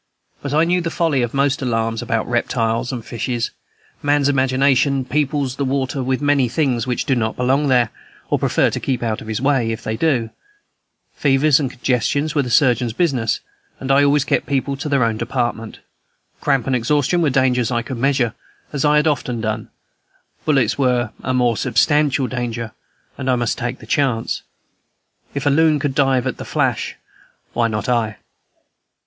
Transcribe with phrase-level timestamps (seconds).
[0.41, 3.51] But I knew the folly of most alarms about reptiles and fishes;
[4.01, 7.91] man's imagination peoples the water with many things which do not belong there,
[8.31, 10.31] or prefer to keep out of his way, if they do;
[11.13, 13.41] fevers and congestions were the surgeon's business,
[13.79, 15.77] and I always kept people to their own department;
[16.39, 18.33] cramp and exhaustion were dangers I could measure,
[18.73, 19.69] as I had often done;
[20.45, 22.71] bullets were a more substantial danger,
[23.19, 24.41] and I must take the chance,
[25.35, 26.95] if a loon could dive at the flash,
[27.53, 28.17] why not I?